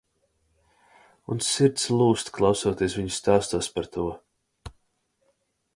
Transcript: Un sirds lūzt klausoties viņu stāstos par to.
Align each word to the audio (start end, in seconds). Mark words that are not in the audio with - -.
Un 1.33 1.43
sirds 1.49 1.85
lūzt 1.99 2.33
klausoties 2.39 2.97
viņu 3.01 3.15
stāstos 3.19 3.73
par 3.77 3.91
to. 3.97 4.09